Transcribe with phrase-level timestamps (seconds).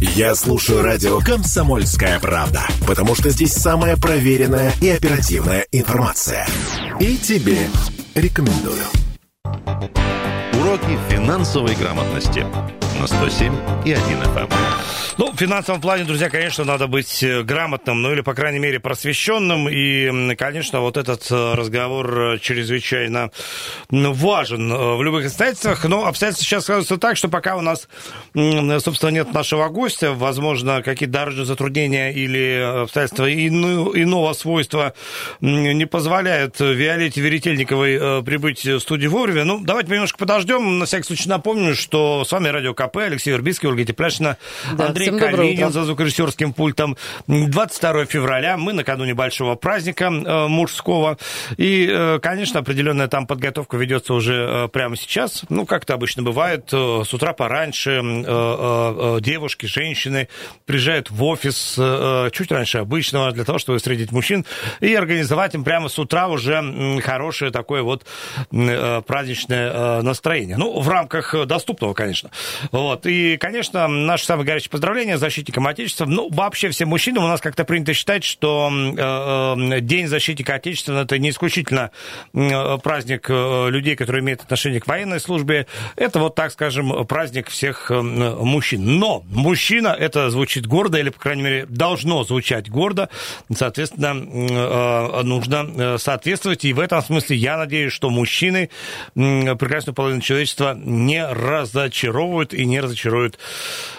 [0.00, 6.46] Я слушаю радио «Комсомольская правда», потому что здесь самая проверенная и оперативная информация.
[7.00, 7.66] И тебе
[8.14, 8.82] рекомендую.
[10.60, 12.44] Уроки финансовой грамотности
[13.00, 13.54] на 107
[13.86, 14.52] и 1 FM.
[15.18, 18.78] Ну, в финансовом плане, друзья, конечно, надо быть э, грамотным, ну или, по крайней мере,
[18.80, 19.66] просвещенным.
[19.66, 23.30] И, конечно, вот этот э, разговор э, чрезвычайно
[23.88, 25.86] важен в любых обстоятельствах.
[25.86, 27.88] Но обстоятельства сейчас складываются так, что пока у нас,
[28.34, 34.92] собственно, нет нашего гостя, возможно, какие-то дорожные затруднения или обстоятельства иного свойства
[35.40, 39.44] не позволяют Виолетте Веретельниковой прибыть в студию вовремя.
[39.44, 40.78] Ну, давайте немножко подождем.
[40.78, 44.36] На всякий случай напомню, что с вами Радио КП, Алексей Вербицкий, Ольга Тепляшина,
[44.74, 46.96] да, Андрей Всем Калинин за звукорежиссерским пультом.
[47.28, 51.16] 22 февраля, мы накануне большого праздника э, мужского.
[51.56, 55.44] И, э, конечно, определенная там подготовка ведется уже э, прямо сейчас.
[55.48, 60.28] Ну, как это обычно бывает, э, с утра пораньше э, э, девушки, женщины
[60.64, 64.44] приезжают в офис э, чуть раньше обычного для того, чтобы встретить мужчин
[64.80, 68.04] и организовать им прямо с утра уже хорошее такое вот
[68.50, 70.56] э, праздничное э, настроение.
[70.56, 72.32] Ну, в рамках доступного, конечно.
[72.72, 73.06] Вот.
[73.06, 76.06] И, конечно, наш самый горячий поздравление поздравления защитникам Отечества.
[76.06, 81.02] Ну, вообще всем мужчинам у нас как-то принято считать, что э, э, День защитника Отечества
[81.02, 81.90] это не исключительно
[82.32, 85.66] э, праздник людей, которые имеют отношение к военной службе.
[85.96, 88.98] Это вот, так скажем, праздник всех мужчин.
[88.98, 93.10] Но мужчина, это звучит гордо, или, по крайней мере, должно звучать гордо.
[93.54, 96.64] Соответственно, нужно соответствовать.
[96.64, 98.70] И в этом смысле я надеюсь, что мужчины
[99.14, 103.38] прекрасную половину человечества не разочаровывают и не разочаруют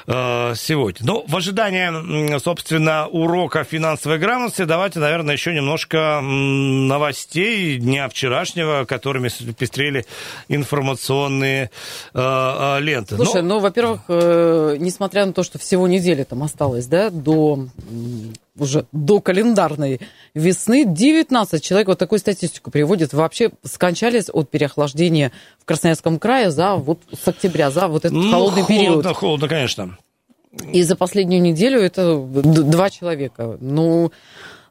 [0.07, 1.13] сегодня сегодня.
[1.13, 9.29] Ну, в ожидании, собственно, урока финансовой грамотности, давайте, наверное, еще немножко новостей дня вчерашнего, которыми
[9.57, 10.05] пестрели
[10.47, 11.71] информационные
[12.13, 13.15] э, э ленты.
[13.15, 13.55] Слушай, Но...
[13.55, 17.67] ну, во-первых, э, несмотря на то, что всего недели там осталось, да, до
[18.59, 20.01] уже до календарной
[20.33, 26.73] весны 19 человек, вот такую статистику приводит, вообще скончались от переохлаждения в Красноярском крае за
[26.75, 29.03] вот с октября, за вот этот ну, холодный холодно, период.
[29.03, 29.97] Холодно, холодно, конечно.
[30.71, 33.57] И за последнюю неделю это два человека.
[33.59, 34.11] Ну,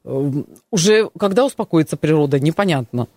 [0.05, 0.33] э,
[0.71, 3.09] уже когда успокоится природа, непонятно.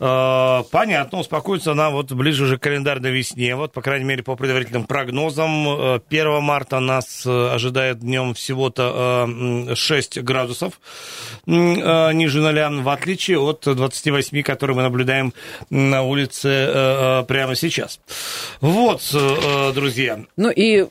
[0.00, 3.56] Э, понятно, успокоится она вот ближе уже к календарной весне.
[3.56, 9.28] Вот, по крайней мере, по предварительным прогнозам, 1 э, марта нас э, ожидает днем всего-то
[9.74, 10.80] 6 градусов
[11.46, 15.32] ниже ноля, в отличие от 28, которые мы наблюдаем
[15.70, 18.00] на улице прямо сейчас.
[18.60, 19.02] Вот,
[19.74, 20.20] друзья.
[20.36, 20.86] Ну и,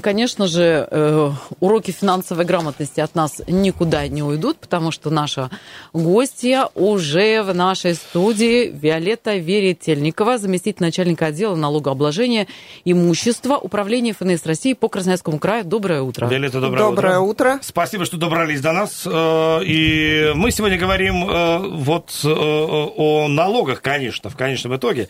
[0.00, 5.50] конечно же, уроки финансовой грамотности от нас никуда не уйдут, потому что наша
[5.92, 12.46] гостья уже в нашей студии Виолетта Веретельникова, заместитель начальника отдела налогообложения
[12.84, 15.64] имущества Управления ФНС России по Красноярскому краю.
[15.64, 16.26] Доброе утро.
[16.26, 17.54] Виолетта, доброе, доброе утро.
[17.54, 17.58] утро.
[17.62, 19.06] Спасибо, что добрались до нас.
[19.06, 25.08] Э, и мы сегодня говорим э, вот э, о налогах, конечно, в конечном итоге.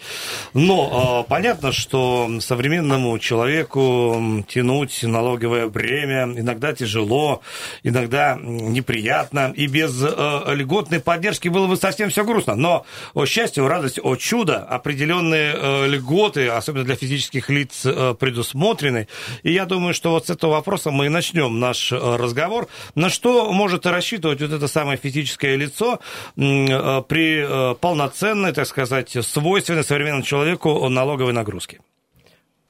[0.53, 7.41] Но понятно, что современному человеку тянуть налоговое бремя иногда тяжело,
[7.83, 9.53] иногда неприятно.
[9.57, 12.55] И без льготной поддержки было бы совсем все грустно.
[12.55, 12.85] Но
[13.31, 19.09] счастье, о радость, о чудо, определенные э, льготы, особенно для физических лиц, э, предусмотрены.
[19.43, 22.69] И я думаю, что вот с этого вопроса мы и начнем наш э, разговор.
[22.95, 26.01] На что может рассчитывать вот это самое физическое лицо
[26.37, 31.81] э, при э, полноценной, так сказать, свойственной современному человеку налоговой нагрузке?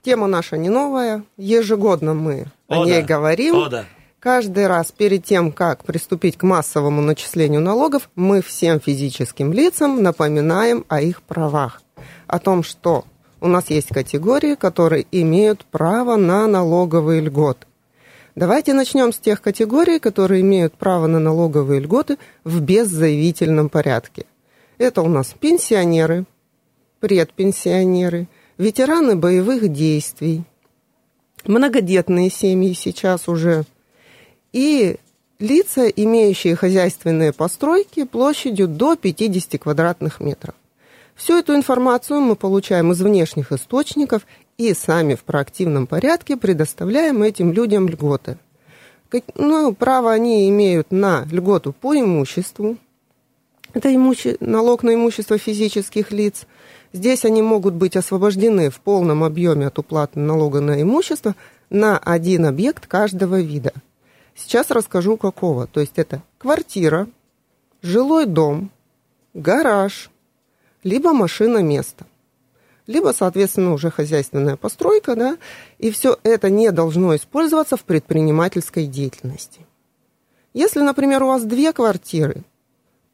[0.02, 1.24] Тема наша не новая.
[1.36, 3.06] Ежегодно мы о, о ней да.
[3.06, 3.56] говорим.
[3.56, 3.84] О, да.
[4.20, 10.84] Каждый раз перед тем, как приступить к массовому начислению налогов, мы всем физическим лицам напоминаем
[10.88, 11.80] о их правах,
[12.26, 13.06] о том, что
[13.40, 17.66] у нас есть категории, которые имеют право на налоговые льготы.
[18.34, 24.26] Давайте начнем с тех категорий, которые имеют право на налоговые льготы в беззаявительном порядке.
[24.76, 26.26] Это у нас пенсионеры,
[27.00, 30.44] предпенсионеры, ветераны боевых действий,
[31.46, 33.64] многодетные семьи сейчас уже–
[34.52, 34.96] и
[35.38, 40.54] лица, имеющие хозяйственные постройки площадью до 50 квадратных метров.
[41.14, 44.26] Всю эту информацию мы получаем из внешних источников
[44.58, 48.38] и сами в проактивном порядке предоставляем этим людям льготы.
[49.34, 52.76] Ну, право они имеют на льготу по имуществу.
[53.72, 54.36] Это имуще...
[54.40, 56.46] налог на имущество физических лиц.
[56.92, 61.34] Здесь они могут быть освобождены в полном объеме от уплаты налога на имущество
[61.70, 63.72] на один объект каждого вида–
[64.34, 65.66] Сейчас расскажу какого.
[65.66, 67.08] То есть это квартира,
[67.82, 68.70] жилой дом,
[69.34, 70.10] гараж,
[70.82, 72.06] либо машина место.
[72.90, 75.38] либо, соответственно, уже хозяйственная постройка, да,
[75.78, 79.60] и все это не должно использоваться в предпринимательской деятельности.
[80.54, 82.42] Если, например, у вас две квартиры,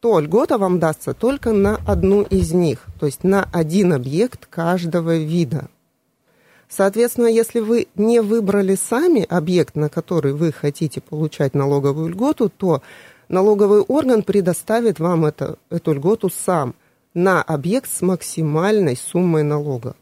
[0.01, 5.19] то льгота вам дастся только на одну из них, то есть на один объект каждого
[5.19, 5.69] вида.
[6.69, 12.83] Соответственно, если вы не выбрали сами объект, на который вы хотите получать налоговую льготу, то
[13.29, 16.75] налоговый орган предоставит вам это, эту льготу сам
[17.15, 19.95] на объект с максимальной суммой налога.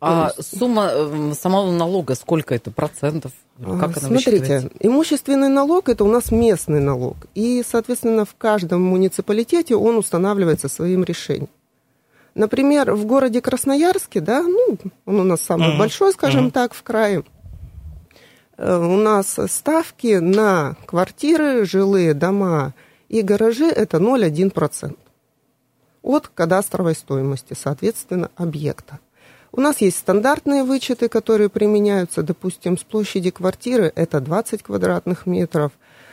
[0.00, 0.58] А есть...
[0.58, 3.32] сумма э, самого налога, сколько это процентов?
[3.58, 7.16] Как она Смотрите, имущественный налог это у нас местный налог.
[7.34, 11.50] И, соответственно, в каждом муниципалитете он устанавливается своим решением.
[12.34, 15.78] Например, в городе Красноярске, да, ну, он у нас самый uh-huh.
[15.78, 16.52] большой, скажем uh-huh.
[16.52, 17.24] так, в крае,
[18.56, 22.74] э, у нас ставки на квартиры, жилые дома
[23.08, 24.96] и гаражи это 0,1%
[26.02, 29.00] от кадастровой стоимости, соответственно, объекта.
[29.52, 35.72] У нас есть стандартные вычеты, которые применяются, допустим, с площади квартиры это 20 квадратных метров,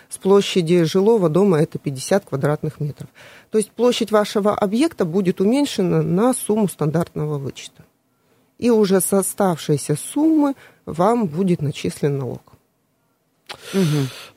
[0.10, 3.10] с площади жилого дома это 50 квадратных метров.
[3.52, 7.84] То есть площадь вашего объекта будет уменьшена на сумму стандартного вычета.
[8.58, 10.56] И уже с оставшейся суммы
[10.86, 12.57] вам будет начислен налог.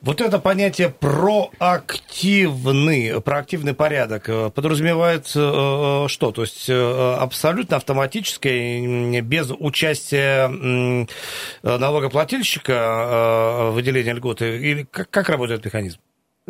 [0.01, 6.31] Вот это понятие проактивный, проактивный порядок э, подразумевает э, что?
[6.31, 11.07] То есть э, абсолютно автоматическое, без участия
[11.61, 14.57] налогоплательщика выделения льготы?
[14.57, 15.99] Или как, как работает механизм?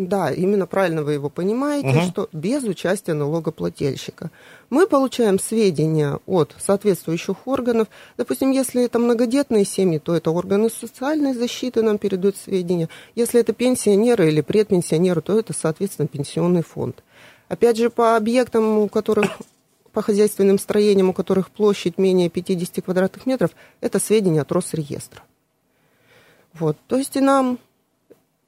[0.07, 2.01] Да, именно правильно вы его понимаете, угу.
[2.01, 4.31] что без участия налогоплательщика.
[4.69, 7.87] Мы получаем сведения от соответствующих органов.
[8.17, 12.89] Допустим, если это многодетные семьи, то это органы социальной защиты нам передают сведения.
[13.15, 17.03] Если это пенсионеры или предпенсионеры, то это, соответственно, пенсионный фонд.
[17.47, 19.39] Опять же, по объектам, у которых
[19.91, 23.51] по хозяйственным строениям, у которых площадь менее 50 квадратных метров,
[23.81, 25.21] это сведения от Росреестра.
[26.53, 26.77] Вот.
[26.87, 27.59] То есть и нам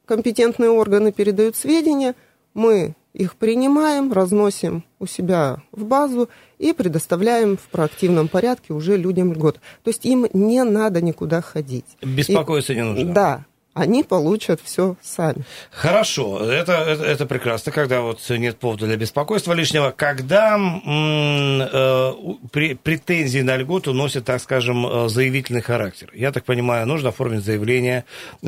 [0.06, 2.14] компетентные органы передают сведения,
[2.54, 6.28] мы их принимаем, разносим у себя в базу
[6.58, 9.60] и предоставляем в проактивном порядке уже людям льгот.
[9.82, 11.86] То есть им не надо никуда ходить.
[12.02, 13.12] Беспокоиться и, не нужно.
[13.12, 15.44] Да, они получат все сами.
[15.70, 19.92] Хорошо, это, это, это прекрасно, когда вот нет повода для беспокойства лишнего.
[19.94, 22.12] Когда э,
[22.52, 26.10] при, претензии на льготу носят, так скажем, э, заявительный характер?
[26.14, 28.04] Я так понимаю, нужно оформить заявление,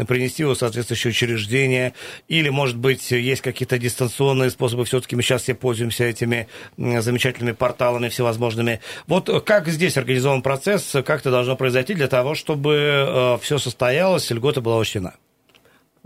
[0.07, 1.93] принести его в соответствующее учреждение,
[2.29, 6.47] или, может быть, есть какие-то дистанционные способы, все-таки мы сейчас все пользуемся этими
[6.77, 8.81] замечательными порталами всевозможными.
[9.09, 14.31] Вот как здесь организован процесс, как это должно произойти для того, чтобы э, все состоялось,
[14.31, 15.16] льгота была учтена?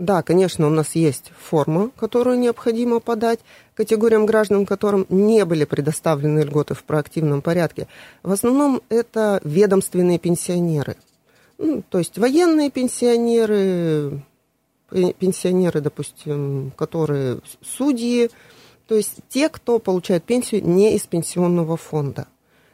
[0.01, 3.39] Да, конечно, у нас есть форма, которую необходимо подать
[3.75, 7.87] категориям граждан, которым не были предоставлены льготы в проактивном порядке.
[8.23, 10.95] В основном это ведомственные пенсионеры.
[11.59, 14.23] Ну, то есть военные пенсионеры,
[14.89, 18.31] пенсионеры, допустим, которые судьи,
[18.87, 22.25] то есть те, кто получает пенсию не из пенсионного фонда.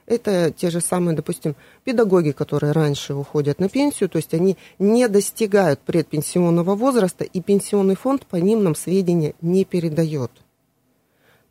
[0.07, 5.07] Это те же самые, допустим, педагоги, которые раньше уходят на пенсию, то есть они не
[5.09, 10.31] достигают предпенсионного возраста, и пенсионный фонд по ним нам сведения не передает.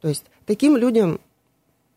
[0.00, 1.20] То есть таким людям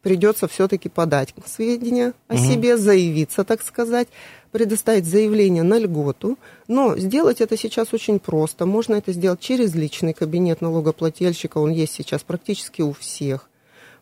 [0.01, 2.43] придется все-таки подать сведения о угу.
[2.43, 4.09] себе, заявиться, так сказать,
[4.51, 6.37] предоставить заявление на льготу.
[6.67, 8.65] Но сделать это сейчас очень просто.
[8.65, 13.49] Можно это сделать через личный кабинет налогоплательщика, он есть сейчас практически у всех.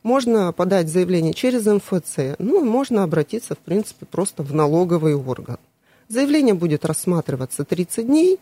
[0.03, 5.57] Можно подать заявление через МФЦ, ну, можно обратиться, в принципе, просто в налоговый орган.
[6.07, 8.39] Заявление будет рассматриваться 30 дней,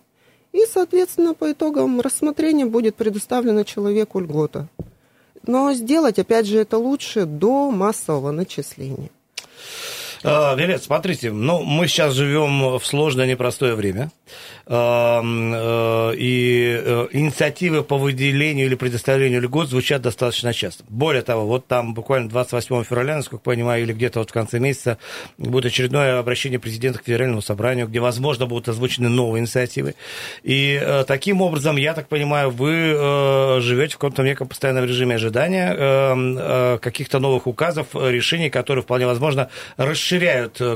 [0.51, 4.67] и, соответственно, по итогам рассмотрения будет предоставлена человеку льгота.
[5.47, 9.09] Но сделать, опять же, это лучше до массового начисления.
[10.27, 14.09] А, Вилет, смотрите, ну, мы сейчас живем в сложное, непростое время.
[14.67, 20.83] Э, и э, инициативы по выделению или предоставлению льгот звучат достаточно часто.
[20.89, 24.97] Более того, вот там буквально 28 февраля, насколько понимаю, или где-то вот в конце месяца
[25.37, 29.93] будет очередное обращение президента к Федеральному собранию, где, возможно, будут озвучены новые инициативы.
[30.41, 36.77] И э, таким образом, я так понимаю, вы живете в каком-то неком постоянном режиме ожидания
[36.79, 40.14] каких-то новых указов, решений, которые вполне возможно расширяют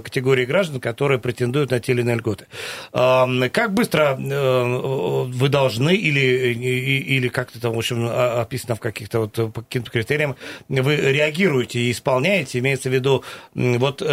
[0.03, 2.47] категории граждан, которые претендуют на те или иные льготы.
[2.91, 9.33] Как быстро э, вы должны или, или как-то там, в общем, описано в каких-то вот
[9.53, 10.35] по каким-то критериям,
[10.67, 14.05] вы реагируете и исполняете, имеется в виду вот э,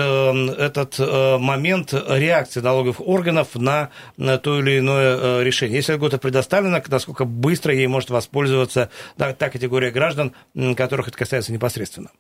[0.59, 5.77] этот э, момент реакции налоговых органов на, то или иное решение.
[5.77, 10.33] Если льгота предоставлена, насколько быстро ей может воспользоваться та, категория граждан,
[10.77, 12.11] которых это касается непосредственно?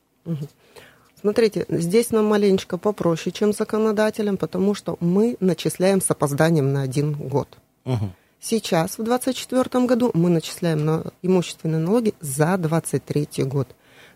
[1.20, 7.14] Смотрите, здесь нам маленечко попроще, чем законодателям, потому что мы начисляем с опозданием на один
[7.14, 7.48] год.
[7.84, 8.10] Угу.
[8.40, 13.68] Сейчас, в 2024 году, мы начисляем на имущественные налоги за 2023 год.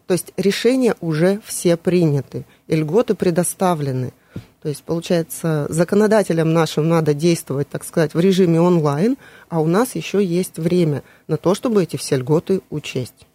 [0.07, 4.13] То есть решения уже все приняты, и льготы предоставлены.
[4.61, 9.17] То есть, получается, законодателям нашим надо действовать, так сказать, в режиме онлайн,
[9.49, 13.27] а у нас еще есть время на то, чтобы эти все льготы учесть.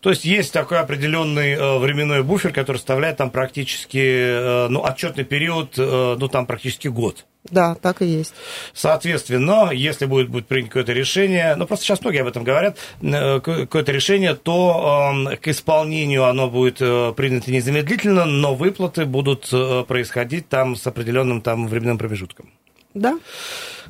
[0.00, 5.24] То есть есть такой определенный э, временной буфер, который составляет там практически, э, ну, отчетный
[5.24, 7.26] период, э, ну, там практически год.
[7.50, 8.34] Да, так и есть.
[8.72, 13.92] Соответственно, если будет, будет принято какое-то решение, ну просто сейчас многие об этом говорят, какое-то
[13.92, 16.78] решение, то э, к исполнению оно будет
[17.16, 19.50] принято незамедлительно, но выплаты будут
[19.86, 22.50] происходить там с определенным там временным промежутком.
[22.94, 23.18] Да.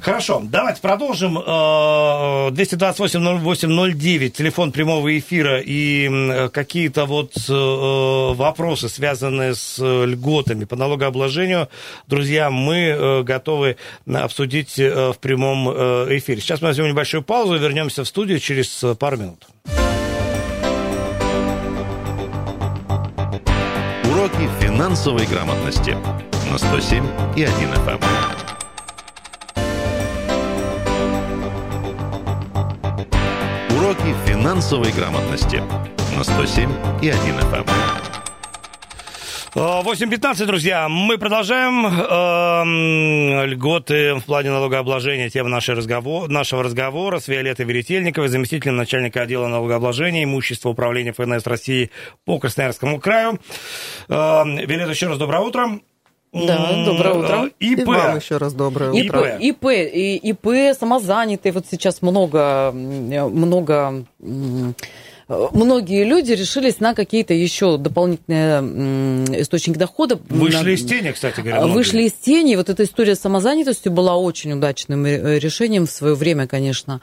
[0.00, 1.38] Хорошо, давайте продолжим.
[1.38, 11.68] 228-08-09, телефон прямого эфира и какие-то вот э, вопросы, связанные с льготами по налогообложению,
[12.06, 16.40] друзья, мы э, готовы обсудить э, в прямом эфире.
[16.40, 19.46] Сейчас мы возьмем небольшую паузу и вернемся в студию через пару минут.
[24.04, 25.96] Уроки финансовой грамотности
[26.50, 27.06] на 107
[27.36, 28.33] и 1 FM.
[33.94, 35.62] Уроки финансовой грамотности
[36.16, 36.70] на 107
[37.02, 37.66] и 1 FM.
[39.54, 40.88] 8.15, друзья.
[40.88, 45.30] Мы продолжаем э, льготы в плане налогообложения.
[45.30, 51.46] Тема нашей разговор, нашего разговора с Виолеттой Веретельниковой, заместителем начальника отдела налогообложения имущества управления ФНС
[51.46, 51.90] России
[52.24, 53.38] по Красноярскому краю.
[54.08, 55.78] Э, Виолетта, еще раз доброе утро.
[56.34, 57.50] Да, доброе утро.
[57.60, 57.78] ИП.
[57.78, 59.36] И вам еще раз доброе утро.
[59.38, 59.66] ИП, ИП,
[60.22, 61.52] ИП самозанятые.
[61.52, 64.04] Вот сейчас много, много
[65.28, 70.18] многие люди решились на какие-то еще дополнительные источники дохода.
[70.28, 71.60] Вышли из тени, кстати говоря.
[71.60, 71.74] Многие.
[71.74, 72.56] Вышли из тени.
[72.56, 77.00] Вот эта история с самозанятостью была очень удачным э, решением в свое время, конечно.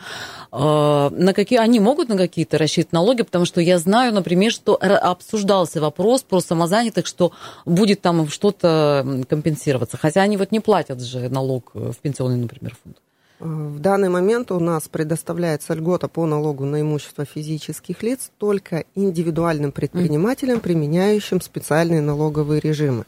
[0.52, 4.76] А, на какие, они могут на какие-то рассчитывать налоги, потому что я знаю, например, что
[4.76, 7.32] обсуждался вопрос про самозанятых, что
[7.66, 9.98] будет там что-то компенсироваться.
[9.98, 12.98] Хотя они вот не платят же налог в пенсионный, например, фонд.
[13.42, 19.72] В данный момент у нас предоставляется льгота по налогу на имущество физических лиц только индивидуальным
[19.72, 23.06] предпринимателям, применяющим специальные налоговые режимы.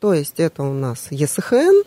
[0.00, 1.82] То есть это у нас ЕСХН,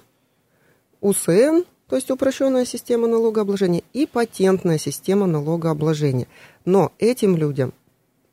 [1.01, 6.27] УСН, то есть упрощенная система налогообложения, и патентная система налогообложения.
[6.65, 7.73] Но этим людям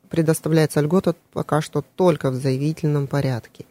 [0.09, 3.65] предоставляется льгота пока что только в заявительном порядке.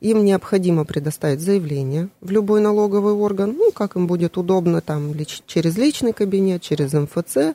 [0.00, 5.42] Им необходимо предоставить заявление в любой налоговый орган, ну, как им будет удобно, там, лич,
[5.46, 7.54] через личный кабинет, через МФЦ, э,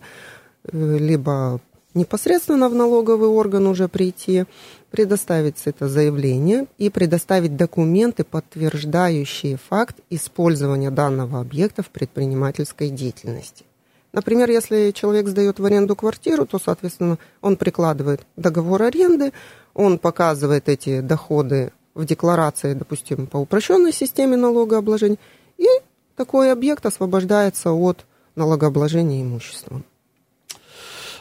[0.72, 1.60] либо
[1.94, 4.46] непосредственно в налоговый орган уже прийти,
[4.90, 13.66] предоставить это заявление и предоставить документы, подтверждающие факт использования данного объекта в предпринимательской деятельности.
[14.14, 19.32] Например, если человек сдает в аренду квартиру, то, соответственно, он прикладывает договор аренды,
[19.74, 25.18] он показывает эти доходы в декларации, допустим, по упрощенной системе налогообложения,
[25.58, 25.68] и
[26.16, 28.06] такой объект освобождается от
[28.36, 29.84] налогообложения имуществом.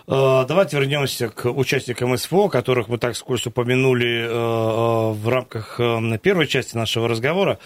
[0.07, 5.81] Э, давайте вернемся к участникам СФО, которых мы так скользь упомянули э, э, в рамках
[6.23, 7.59] первой части нашего разговора.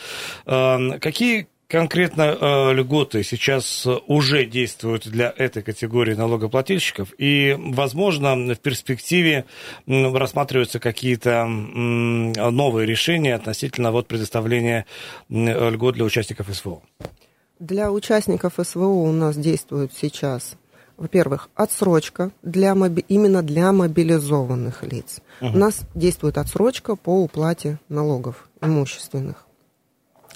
[0.44, 7.12] Какие конкретно э, льготы сейчас уже действуют для этой категории налогоплательщиков?
[7.18, 9.44] И, возможно, в перспективе
[9.86, 14.86] рассматриваются какие-то э, новые решения относительно вот, предоставления
[15.28, 16.82] э, льгот для участников СВО?
[17.58, 20.56] Для участников СВО у нас действует сейчас
[20.96, 23.04] во-первых, отсрочка для моби...
[23.08, 25.20] именно для мобилизованных лиц.
[25.40, 25.50] Угу.
[25.50, 29.43] У нас действует отсрочка по уплате налогов имущественных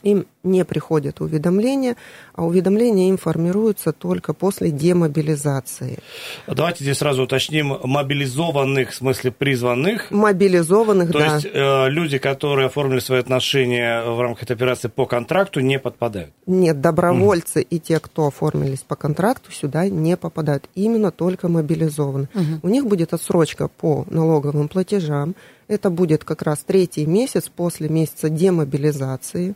[0.02, 1.97] им не приходят уведомления,
[2.35, 5.99] а уведомления им формируются только после демобилизации.
[6.47, 10.11] Давайте здесь сразу уточним, мобилизованных, в смысле призванных?
[10.11, 11.28] Мобилизованных, То да.
[11.28, 15.78] То есть э, люди, которые оформили свои отношения в рамках этой операции по контракту, не
[15.78, 16.33] подпадают?
[16.47, 17.67] Нет, добровольцы угу.
[17.71, 20.69] и те, кто оформились по контракту, сюда не попадают.
[20.75, 22.28] Именно только мобилизованные.
[22.35, 22.61] Угу.
[22.62, 25.35] У них будет отсрочка по налоговым платежам.
[25.69, 29.55] Это будет как раз третий месяц после месяца демобилизации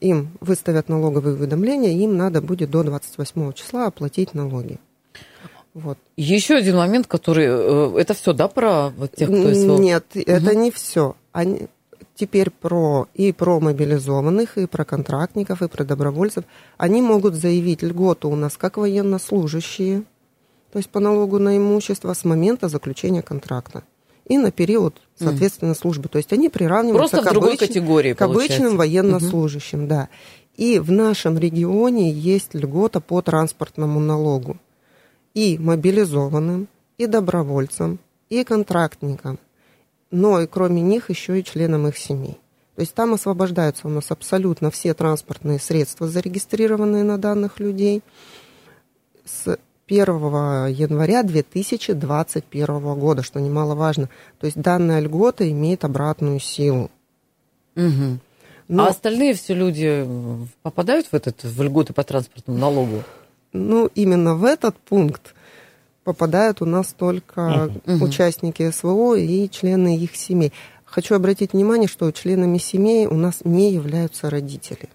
[0.00, 4.78] им выставят налоговые уведомления, им надо будет до 28 числа оплатить налоги.
[5.74, 5.98] Вот.
[6.16, 7.46] Еще один момент, который...
[7.48, 9.78] Э, это все, да, про вот тех, кто СВО?
[9.78, 10.22] Нет, угу.
[10.26, 11.16] это не все.
[11.32, 11.68] Они,
[12.14, 16.44] теперь про и про мобилизованных, и про контрактников, и про добровольцев.
[16.78, 20.04] Они могут заявить льготу у нас как военнослужащие,
[20.72, 23.84] то есть по налогу на имущество с момента заключения контракта.
[24.26, 26.08] И на период, соответственно, службы.
[26.08, 27.58] То есть они приравниваются Просто к, обыч...
[27.60, 29.88] категории, к обычным военнослужащим, угу.
[29.88, 30.08] да.
[30.56, 34.56] И в нашем регионе есть льгота по транспортному налогу
[35.34, 36.66] и мобилизованным,
[36.98, 37.98] и добровольцам,
[38.30, 39.38] и контрактникам.
[40.10, 42.38] Но и кроме них еще и членам их семей.
[42.74, 48.02] То есть там освобождаются у нас абсолютно все транспортные средства, зарегистрированные на данных людей.
[49.24, 50.06] С 1
[50.68, 54.08] января 2021 года, что немаловажно.
[54.38, 56.90] То есть данная льгота имеет обратную силу.
[57.76, 58.18] Угу.
[58.68, 58.86] Но...
[58.86, 60.06] А остальные все люди
[60.62, 63.04] попадают в этот в льготы по транспортному налогу?
[63.52, 65.34] Ну, именно в этот пункт
[66.02, 68.04] попадают у нас только угу.
[68.04, 70.52] участники СВО и члены их семей.
[70.84, 74.88] Хочу обратить внимание, что членами семей у нас не являются родители.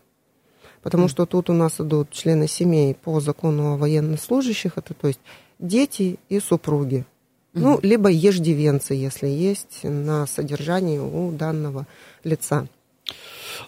[0.82, 5.20] Потому что тут у нас идут члены семей по закону о военнослужащих, это то есть
[5.60, 7.06] дети и супруги.
[7.54, 11.86] Ну, либо еждивенцы, если есть на содержании у данного
[12.24, 12.68] лица.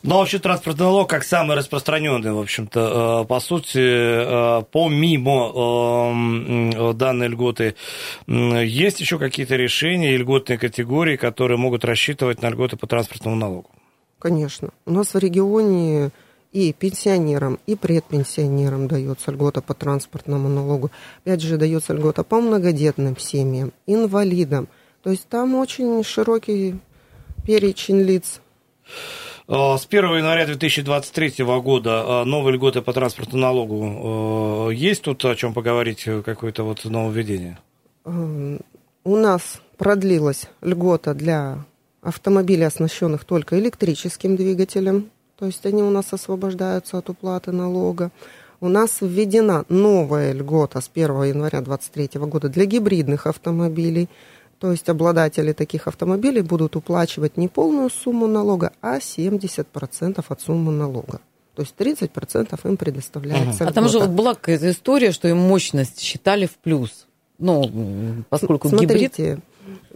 [0.01, 5.51] Ну, а вообще транспортный налог как самый распространенный, в общем-то, э, по сути, э, помимо
[6.73, 7.75] э, данной льготы,
[8.27, 13.69] есть еще какие-то решения и льготные категории, которые могут рассчитывать на льготы по транспортному налогу?
[14.19, 14.69] Конечно.
[14.85, 16.11] У нас в регионе
[16.53, 20.91] и пенсионерам, и предпенсионерам дается льгота по транспортному налогу.
[21.25, 24.67] Опять же, дается льгота по многодетным семьям, инвалидам.
[25.01, 26.75] То есть там очень широкий
[27.45, 28.39] перечень лиц.
[29.47, 34.67] А, с 1 января 2023 года а, новые льготы по транспортному налогу.
[34.67, 37.57] А, есть тут о чем поговорить, какое-то вот нововведение?
[38.05, 41.65] У нас продлилась льгота для
[42.01, 45.09] автомобилей, оснащенных только электрическим двигателем
[45.43, 48.11] то есть они у нас освобождаются от уплаты налога.
[48.61, 54.07] У нас введена новая льгота с 1 января 2023 года для гибридных автомобилей.
[54.59, 60.71] То есть обладатели таких автомобилей будут уплачивать не полную сумму налога, а 70% от суммы
[60.71, 61.19] налога.
[61.55, 63.65] То есть 30% им предоставляется.
[63.65, 63.69] Угу.
[63.69, 67.05] А там же вот была какая-то история, что им мощность считали в плюс.
[67.37, 69.43] Ну, поскольку Смотрите, гибрид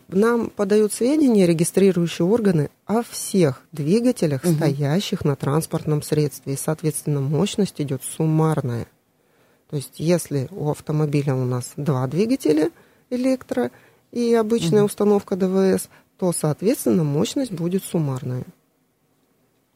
[0.08, 4.54] нам подают сведения регистрирующие органы о всех двигателях, угу.
[4.54, 6.54] стоящих на транспортном средстве.
[6.54, 8.88] И, соответственно, мощность идет суммарная.
[9.70, 12.72] То есть, если у автомобиля у нас два двигателя
[13.10, 13.72] электро
[14.12, 14.88] и обычная угу.
[14.88, 18.46] установка ДВС, то, соответственно, мощность будет суммарная.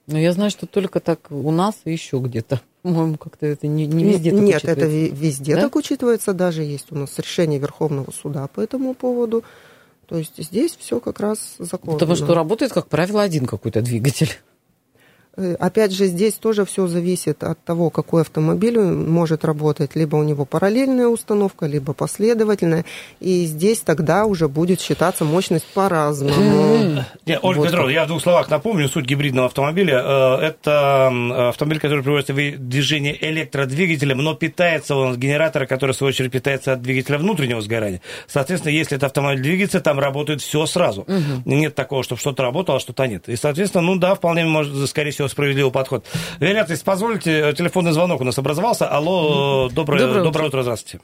[0.08, 2.62] Но я знаю, что только так у нас и еще где-то.
[2.82, 5.64] По-моему, как-то это не, не везде так Нет, это везде да?
[5.64, 6.34] так учитывается.
[6.34, 9.44] Даже есть у нас решение Верховного суда по этому поводу.
[10.12, 11.94] То есть здесь все как раз законно.
[11.94, 14.42] Потому что работает, как правило, один какой-то двигатель.
[15.38, 19.96] Э, опять же, здесь тоже все зависит от того, какой автомобиль может работать.
[19.96, 22.86] Либо у него параллельная установка, либо последовательная.
[23.22, 27.04] И здесь тогда уже будет считаться мощность по-разному.
[27.26, 30.02] Нет, Ольга вот Петровна, я в двух словах напомню суть гибридного автомобиля.
[30.04, 35.96] Э, это автомобиль, который приводится в движение электродвигателем, но питается он от генератора, который, в
[35.96, 38.02] свою очередь, питается от двигателя внутреннего сгорания.
[38.28, 41.06] Соответственно, если этот автомобиль двигается, там работает все сразу.
[41.46, 43.30] Нет такого, чтобы что-то работало, а что-то нет.
[43.30, 46.06] И, соответственно, ну да, вполне может, скорее всего, всего, справедливый подход.
[46.40, 48.88] Виолетта, если позволите, телефонный звонок у нас образовался.
[48.88, 51.04] Алло, доброе, доброе, доброе утро, здравствуйте.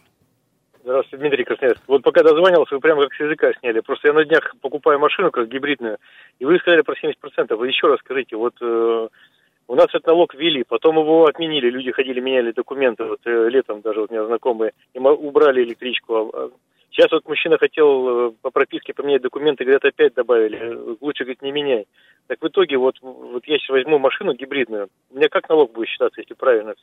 [0.84, 1.84] Здравствуйте, Дмитрий Красноярск.
[1.88, 3.82] Вот пока дозванивался, вы прямо как с языка сняли.
[3.82, 5.98] Просто я на днях покупаю машину, как гибридную,
[6.40, 7.56] и вы сказали про 70%.
[7.56, 9.08] Вы еще раз скажите, вот э,
[9.68, 13.82] у нас этот налог ввели, потом его отменили, люди ходили, меняли документы, вот э, летом
[13.82, 16.16] даже вот у меня знакомые, и убрали электричку.
[16.16, 16.50] А, а
[16.98, 20.98] сейчас вот мужчина хотел э, по прописке поменять документы, говорят, опять добавили.
[21.00, 21.86] Лучше, говорит, не меняй.
[22.26, 25.88] Так в итоге, вот, вот я сейчас возьму машину гибридную, у меня как налог будет
[25.88, 26.74] считаться, если правильно?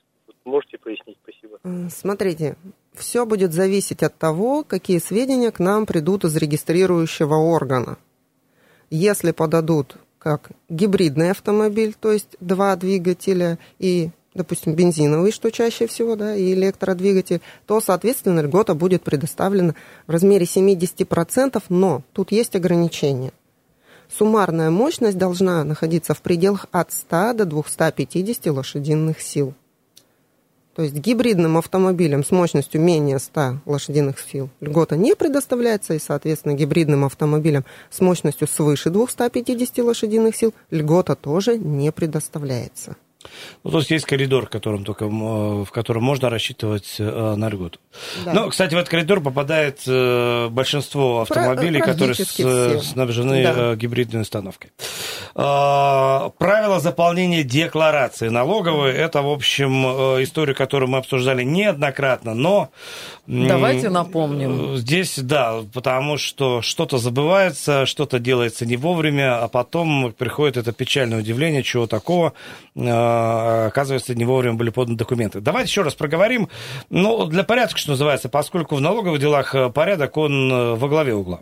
[0.44, 1.18] Можете пояснить?
[1.22, 1.58] Спасибо.
[1.90, 2.56] Смотрите,
[2.94, 7.98] все будет зависеть от того, какие сведения к нам придут из регистрирующего органа.
[8.90, 16.16] Если подадут как гибридный автомобиль, то есть два двигателя и, допустим, бензиновый, что чаще всего,
[16.16, 19.74] да, и электродвигатель, то, соответственно, льгота будет предоставлена
[20.06, 23.32] в размере 70%, но тут есть ограничения–
[24.16, 29.54] Суммарная мощность должна находиться в пределах от 100 до 250 лошадиных сил.
[30.74, 36.54] То есть гибридным автомобилям с мощностью менее 100 лошадиных сил льгота не предоставляется, и, соответственно,
[36.54, 42.96] гибридным автомобилям с мощностью свыше 250 лошадиных сил льгота тоже не предоставляется.
[43.62, 47.78] Ну, то есть есть коридор, в котором, только, в котором можно рассчитывать э, на льготу.
[48.24, 48.32] Да.
[48.32, 53.54] Но, кстати, в этот коридор попадает э, большинство автомобилей, которые с, снабжены да.
[53.56, 54.70] Э, гибридной установкой.
[55.34, 62.70] Правила заполнения декларации налоговой– это, в общем, история, которую мы обсуждали неоднократно, но…
[63.26, 64.76] Давайте напомним.
[64.76, 71.18] Здесь, да, потому что что-то забывается, что-то делается не вовремя, а потом приходит это печальное
[71.20, 72.34] удивление, чего такого
[73.66, 75.40] оказывается, не вовремя были поданы документы.
[75.40, 76.48] Давайте еще раз проговорим.
[76.90, 81.14] Ну, для порядка, что называется, поскольку в налоговых делах э, порядок, он э, во главе
[81.14, 81.40] угла.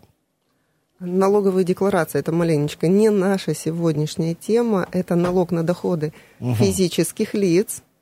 [0.99, 6.55] Налоговая декларация– это маленечко не наша сегодняшняя тема, это налог на доходы угу.
[6.55, 7.83] физических лиц–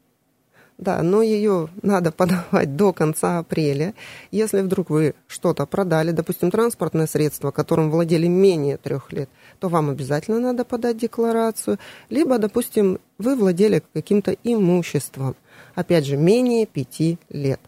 [0.82, 3.94] да, но ее надо подавать до конца апреля.
[4.32, 9.92] Если вдруг вы что-то продали, допустим, транспортное средство, которым владели менее трех лет, то вам
[9.92, 11.78] обязательно надо подать декларацию.
[12.10, 15.36] Либо, допустим, вы владели каким-то имуществом,
[15.76, 17.62] опять же, менее пяти лет.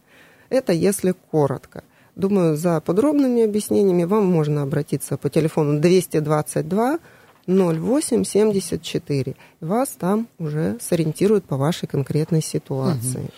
[0.50, 1.84] Это если коротко.
[2.16, 7.00] Думаю, за подробными объяснениями вам можно обратиться по телефону 222
[7.48, 9.36] 0874.
[9.62, 13.30] Вас там уже сориентируют по вашей конкретной ситуации.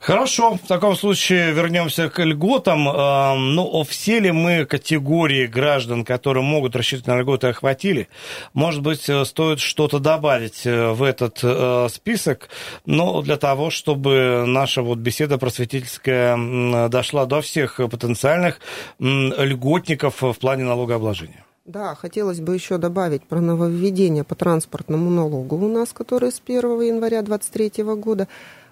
[0.00, 2.84] Хорошо, в таком случае вернемся к льготам.
[2.84, 8.08] Ну, все ли мы категории граждан, которые могут рассчитывать на льготы, охватили?
[8.54, 12.48] Может быть, э, стоит что-то добавить э, в этот э, список,
[12.86, 18.60] но для того, чтобы наша вот беседа просветительская дошла до всех потенциальных
[18.98, 21.44] льготников в плане налогообложения.
[21.68, 26.62] Да, хотелось бы еще добавить про нововведение по транспортному налогу у нас, который с 1
[26.80, 28.26] января 2023 года.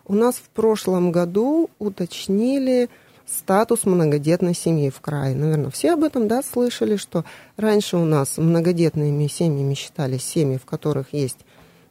[0.06, 2.88] У нас в прошлом году уточнили
[3.26, 5.36] статус многодетной семьи в крае.
[5.36, 7.26] Наверное, все об этом да, слышали, что
[7.58, 11.40] раньше у нас многодетными семьями считались семьи, в которых есть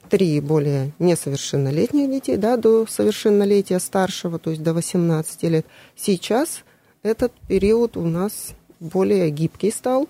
[0.09, 5.67] три более несовершеннолетних детей, да, до совершеннолетия старшего, то есть до 18 лет.
[5.95, 6.63] Сейчас
[7.03, 10.07] этот период у нас более гибкий стал.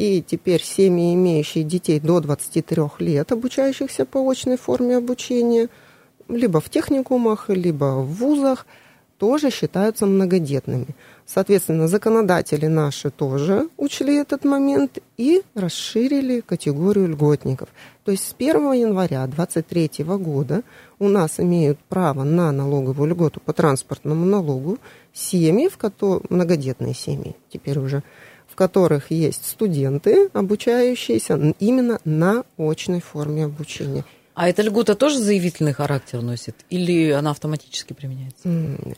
[0.00, 5.68] И теперь семьи, имеющие детей до 23 лет, обучающихся по очной форме обучения,
[6.26, 8.66] либо в техникумах, либо в вузах,
[9.18, 10.86] тоже считаются многодетными.
[11.26, 17.68] Соответственно, законодатели наши тоже учли этот момент и расширили категорию льготников.
[18.06, 20.62] То есть с 1 января 2023 года
[20.98, 24.78] у нас имеют право на налоговую льготу по транспортному налогу
[25.12, 28.02] семьи, в которых многодетные семьи теперь уже–
[28.60, 34.04] которых есть студенты, обучающиеся именно на очной форме обучения.
[34.34, 38.48] А эта льгота тоже заявительный характер носит или она автоматически применяется?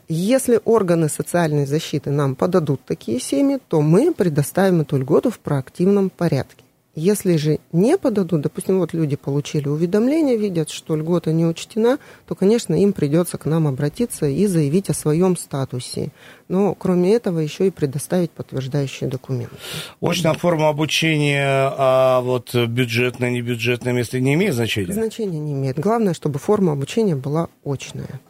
[0.09, 6.11] Если органы социальной защиты нам подадут такие семьи, то мы предоставим эту льготу в проактивном
[6.11, 6.65] порядке.
[6.95, 12.35] Если же не подадут, допустим, вот люди получили уведомление, видят, что льгота не учтена, то,
[12.35, 16.11] конечно, им придется к нам обратиться и заявить о своем статусе.
[16.49, 19.57] Но, кроме этого, еще и предоставить подтверждающие документы.
[20.03, 24.93] Очная форма обучения, а вот бюджетное, небюджетное место не имеет значения?
[24.93, 25.79] Значения не имеет.
[25.79, 28.21] Главное, чтобы форма обучения была очная.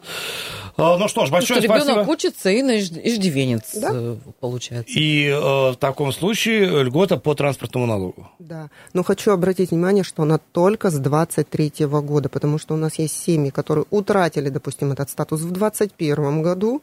[0.75, 1.91] А, ну что ж, большое что спасибо.
[1.91, 3.89] Ребенок учится и на иждивенец да?
[3.93, 4.97] Э, получается.
[4.97, 8.29] И э, в таком случае льгота по транспортному налогу.
[8.39, 12.95] Да, но хочу обратить внимание, что она только с 23 года, потому что у нас
[12.95, 16.81] есть семьи, которые утратили, допустим, этот статус в 2021 году,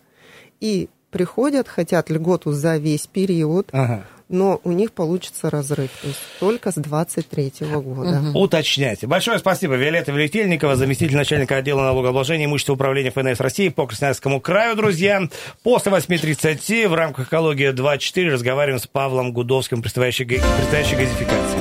[0.61, 6.21] и приходят, хотят льготу за весь период, ага но у них получится разрыв, то есть
[6.39, 8.21] только с 23 года.
[8.21, 8.39] Угу.
[8.39, 9.07] Уточняйте.
[9.07, 9.75] Большое спасибо.
[9.75, 15.29] Виолетта Велетельникова, заместитель начальника отдела налогообложения и имущества управления ФНС России по Красноярскому краю, друзья.
[15.65, 21.59] После 8.30 в рамках «Экология 2.4» разговариваем с Павлом Гудовским, предстоящей, предстоящей газификации.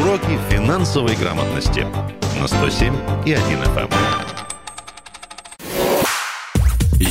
[0.00, 1.86] Уроки финансовой грамотности
[2.40, 2.92] на 107
[3.24, 4.13] и 1 FM.